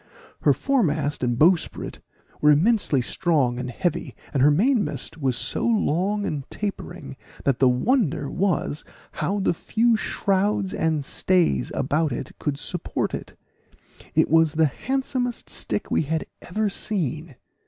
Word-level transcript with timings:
Her 0.41 0.53
foremast 0.55 1.23
and 1.23 1.37
bowsprit 1.37 1.99
were 2.41 2.49
immensely 2.49 3.03
strong 3.03 3.59
and 3.59 3.69
heavy, 3.69 4.15
and 4.33 4.41
her 4.41 4.49
mainmast 4.49 5.19
was 5.19 5.37
so 5.37 5.63
long 5.63 6.25
and 6.25 6.43
tapering, 6.49 7.17
that 7.45 7.59
the 7.59 7.69
wonder 7.69 8.27
was 8.27 8.83
how 9.11 9.39
the 9.39 9.53
few 9.53 9.95
shrouds 9.95 10.73
and 10.73 11.05
stays 11.05 11.71
about 11.75 12.11
it 12.11 12.31
could 12.39 12.57
support 12.57 13.13
it; 13.13 13.37
it 14.15 14.27
was 14.27 14.53
the 14.53 14.65
handsomest 14.65 15.51
stick 15.51 15.91
we 15.91 16.01
had 16.01 16.25
ever 16.41 16.67
seen. 16.67 17.35